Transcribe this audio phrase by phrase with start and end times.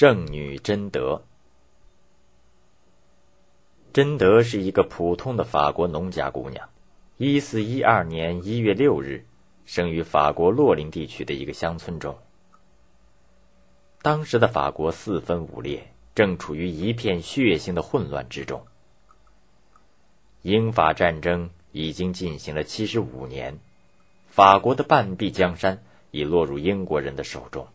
[0.00, 1.24] 圣女贞德。
[3.92, 6.70] 贞德是一个普通的法国农家姑娘，
[7.18, 9.26] 一四一二年一月六日
[9.66, 12.16] 生于法国洛林地区的一个乡村中。
[14.00, 18.64] 当时的法国四分五裂，正处于一片血腥的混乱之中。
[20.40, 23.58] 英法战争已经进行了七十五年，
[24.28, 27.68] 法国的半壁江山已落入英国人的手中。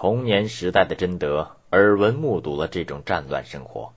[0.00, 3.92] 童年时代的贞德耳闻目睹了这种战乱生活，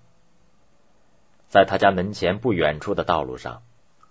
[1.47, 3.61] 在他家门前不远处的道路上，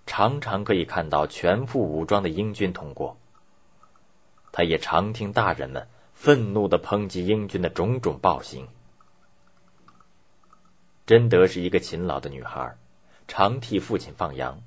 [0.06, 3.16] 常常可以看到全副武装的英军通过。
[4.52, 8.68] 他也常听大人们愤怒的抨击英军的种种暴行。
[11.06, 12.76] 贞德是一个勤劳的女孩，
[13.26, 14.62] 常替父亲放羊。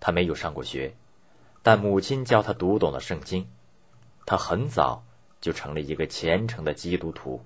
[0.00, 0.96] 她没有上过学，
[1.62, 3.48] 但母亲教她读懂了圣经。
[4.26, 5.04] 她很早。
[5.40, 7.44] 就成了一个虔诚的基督徒。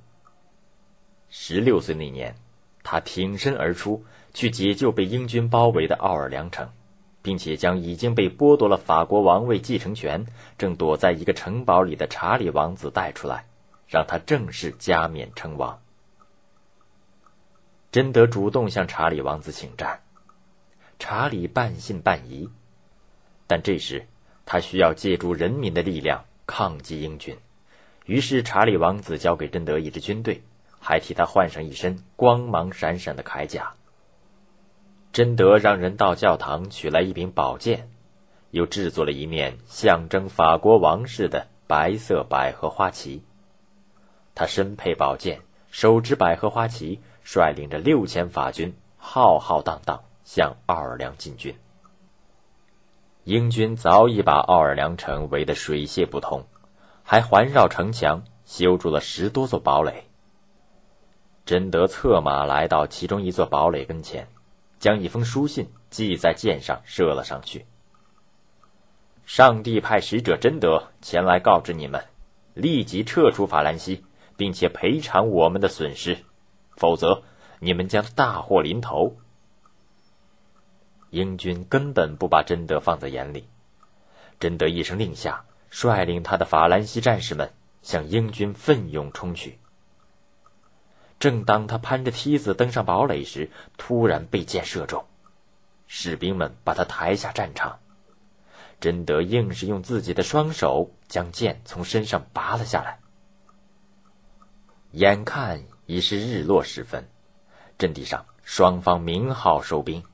[1.28, 2.34] 十六岁那年，
[2.82, 6.68] 他挺身而出，去解救被英军包围的奥尔良城，
[7.22, 10.26] 并且将已经被剥夺了法国王位继承权、
[10.58, 13.46] 正躲在一个城堡里的查理王子带出来，
[13.88, 15.80] 让他正式加冕称王。
[17.90, 20.00] 贞德主动向查理王子请战，
[20.98, 22.50] 查理半信半疑，
[23.46, 24.06] 但这时
[24.44, 27.36] 他需要借助人民的力量抗击英军。
[28.04, 30.42] 于是，查理王子交给贞德一支军队，
[30.78, 33.72] 还替他换上一身光芒闪闪的铠甲。
[35.10, 37.88] 贞德让人到教堂取来一柄宝剑，
[38.50, 43.22] 又制作了一面象征法国王室的白色百合花旗。
[44.34, 51.54] 他身佩宝剑，手执百合花旗，率领着六千法军，浩浩荡荡向奥尔良进军。
[53.22, 56.44] 英军早已把奥尔良城围得水泄不通。
[57.06, 60.06] 还环绕城墙，修筑了十多座堡垒。
[61.44, 64.26] 贞德策马来到其中一座堡垒跟前，
[64.78, 67.66] 将一封书信系在箭上，射了上去。
[69.26, 72.06] 上帝派使者贞德前来告知你们，
[72.54, 74.02] 立即撤出法兰西，
[74.38, 76.24] 并且赔偿我们的损失，
[76.76, 77.22] 否则
[77.58, 79.16] 你们将大祸临头。
[81.10, 83.46] 英军根本不把贞德放在眼里，
[84.40, 85.44] 贞德一声令下。
[85.74, 87.52] 率领他的法兰西战士们
[87.82, 89.58] 向英军奋勇冲去。
[91.18, 95.04] 正当他攀着梯子登上堡垒时，突然被箭射中，
[95.88, 97.80] 士兵们把他抬下战场。
[98.78, 103.00] 贞德硬是用自己的双手将剑从身上拔了下来。
[104.92, 107.08] 眼看已是日落时分，
[107.76, 110.04] 阵地上双方鸣号收兵。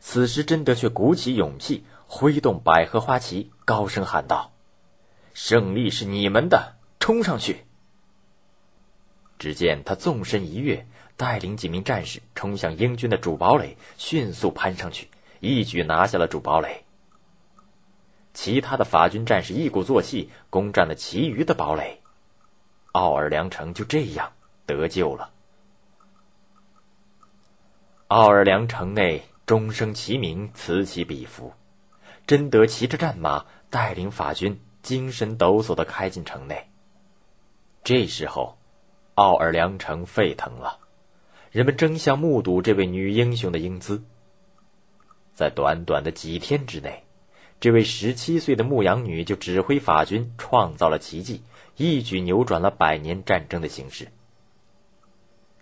[0.00, 1.84] 此时，贞德却鼓起勇气。
[2.12, 4.50] 挥动百合花旗，高声喊道
[5.32, 7.64] ：“胜利是你们的，冲上去！”
[9.38, 16.84] 只见他纵身一跃，带领几名战士冲向英军的主堡垒，迅速攀上去，一举拿下了主堡垒。
[18.34, 22.00] 其他的法军战士一鼓作气，攻占了其余的堡垒，
[22.90, 24.32] 奥尔良城就这样
[24.66, 25.30] 得救了。
[28.08, 31.52] 奥尔良城内钟声齐鸣，此起彼伏。
[32.30, 36.68] 贞德骑着战马，带领法军精神抖擞的开进城内。
[37.82, 38.56] 这时候，
[39.16, 40.78] 奥尔良城沸腾了，
[41.50, 44.04] 人们争相目睹这位女英雄的英姿。
[45.34, 47.02] 在短短的几天之内，
[47.58, 51.42] 这位十七岁的牧羊女就指挥法军创造了奇迹，
[51.74, 54.06] 一举扭转了百年战争的形势。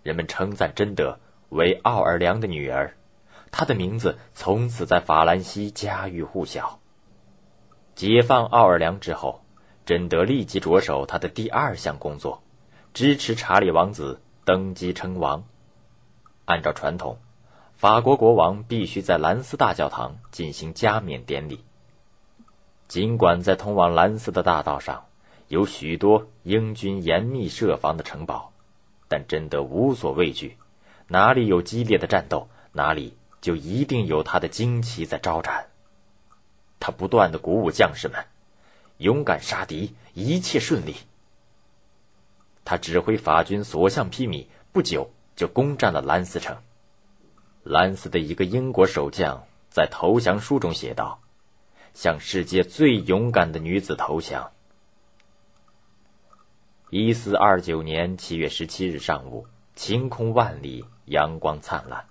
[0.03, 1.19] 人们称赞贞德
[1.49, 2.95] 为奥尔良的女儿。
[3.51, 6.79] 他的名字从此在法兰西家喻户晓。
[7.95, 9.43] 解放奥尔良之后，
[9.85, 12.41] 贞德立即着手他的第二项工作，
[12.93, 15.43] 支持查理王子登基称王。
[16.45, 17.17] 按照传统，
[17.75, 21.63] 法国国王必须在兰斯大教堂进行加冕典礼。
[22.87, 25.05] 尽管在通往兰斯的大道上
[25.47, 28.51] 有许多英军严密设防的城堡，
[29.07, 30.57] 但贞德无所畏惧，
[31.07, 33.15] 哪里有激烈的战斗，哪里。
[33.41, 35.67] 就一定有他的旌旗在招展。
[36.79, 38.25] 他不断的鼓舞将士们，
[38.97, 40.95] 勇敢杀敌，一切顺利。
[42.63, 46.55] 他指挥法军所向披靡，不久就攻占了兰斯城。
[47.63, 51.19] 兰斯的一个英国守将在投降书中写道
[51.93, 54.51] ：“向世界最勇敢的女子投降。”
[56.89, 59.45] 一四二九年七月十七日上午，
[59.75, 62.05] 晴空万里，阳光灿烂。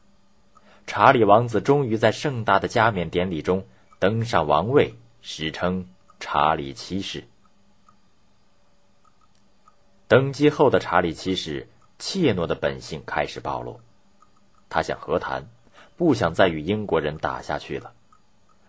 [0.89, 3.67] 查理王子终于在盛大的加冕典礼中
[3.99, 5.87] 登上王位，史称
[6.19, 7.25] 查理七世。
[10.09, 11.69] 登基后的查理七世
[11.99, 13.81] 怯懦的本性开始暴露，
[14.71, 15.47] 他想和谈，
[15.99, 17.93] 不想再与英国人打下去了，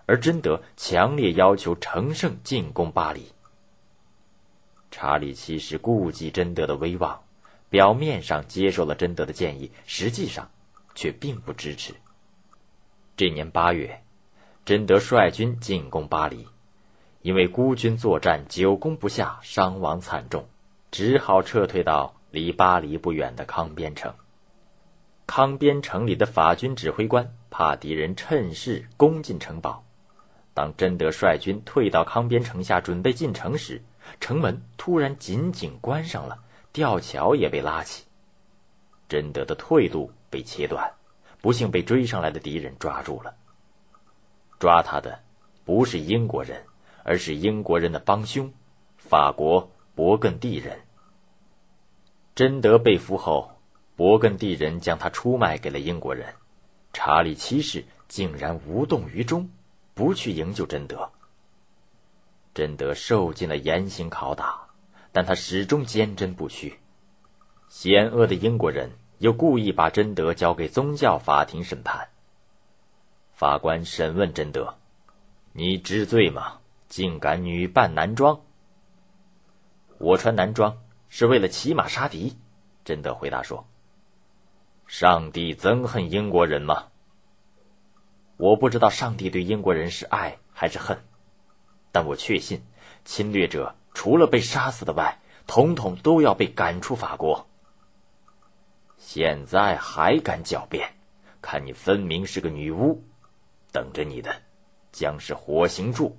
[0.05, 3.31] 而贞德强烈要求乘胜进攻巴黎。
[4.91, 7.23] 查理七世顾及贞德的威望，
[7.69, 10.51] 表面上接受了贞德的建议，实际上
[10.93, 11.93] 却并不支持。
[13.19, 14.01] 这年八月，
[14.63, 16.47] 贞德率军进攻巴黎，
[17.21, 20.47] 因为孤军作战久攻不下，伤亡惨重，
[20.89, 24.13] 只好撤退到离巴黎不远的康边城。
[25.27, 29.83] 康边城里的法军指挥官怕敌人趁势攻进城堡，
[30.53, 33.81] 当贞德率军退到康边城下准备进城时，
[34.21, 36.39] 城门突然紧紧关上了，
[36.71, 38.05] 吊桥也被拉起，
[39.09, 40.93] 贞德的退路被切断，
[41.41, 43.35] 不幸被追上来的敌人抓住了。
[44.59, 45.19] 抓他的
[45.63, 46.63] 不是英国人，
[47.03, 48.51] 而是英国人的帮凶——
[48.97, 50.79] 法国勃艮第人。
[52.35, 53.51] 贞德被俘后，
[53.97, 56.33] 勃艮第人将他出卖给了英国人，
[56.93, 59.49] 查理七世竟然无动于衷，
[59.93, 61.09] 不去营救贞德。
[62.53, 64.67] 贞德受尽了严刑拷打，
[65.11, 66.79] 但他始终坚贞不屈。
[67.69, 72.09] 险恶的英国人又故意把贞德交给宗教法庭审判。
[73.33, 74.75] 法官审问贞德
[75.53, 76.59] ：“你知罪吗？
[76.87, 78.41] 竟敢女扮男装
[79.99, 80.79] ？”“我穿男装
[81.09, 82.37] 是为了骑马杀敌。”
[82.83, 83.67] 贞德回答说。
[84.87, 86.87] “上帝憎恨英国人吗
[88.37, 90.97] ？”“我不知道上帝对英国人是爱还是恨。”
[91.91, 92.63] 但我确信，
[93.03, 97.48] 侵略者除了被杀死的外，统统都要被赶出法国。
[99.11, 100.91] 现在还敢狡辩？
[101.41, 103.03] 看你分明是个女巫，
[103.71, 104.43] 等着你的
[104.91, 106.15] 将是火刑柱。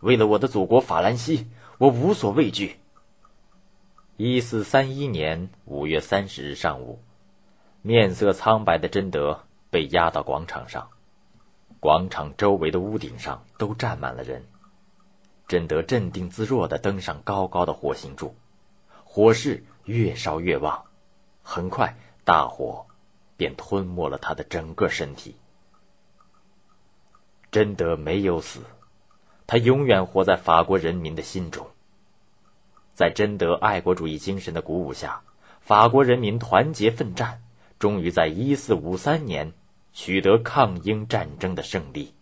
[0.00, 1.46] 为了我的祖国法兰西，
[1.78, 2.80] 我无所畏惧。
[4.16, 7.00] 一四三一年五月三十日上午，
[7.82, 10.88] 面色苍白的贞德被押到广场上，
[11.78, 14.44] 广场周围的屋顶上都站满了人。
[15.46, 18.34] 贞德镇定自若地登上高高的火刑柱，
[19.04, 20.85] 火势越烧越旺，
[21.48, 21.94] 很快
[22.24, 22.84] 大火
[23.36, 25.36] 便吞没了他的整个身体。
[27.52, 28.62] 贞德没有死，
[29.46, 31.64] 他永远活在法国人民的心中。
[32.94, 35.22] 在贞德爱国主义精神的鼓舞下，
[35.60, 37.40] 法国人民团结奋战，
[37.78, 39.52] 终于在一四五三年
[39.92, 42.12] 取得抗英战争的胜利。